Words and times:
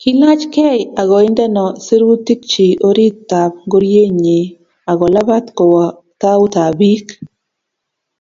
Kilachgei 0.00 0.80
akoindeno 1.00 1.64
sirutikchi 1.84 2.66
oritab 2.88 3.52
ngorienyi 3.66 4.40
akolabat 4.90 5.46
kowo 5.56 5.84
tautab 6.20 6.72
biik 6.80 7.08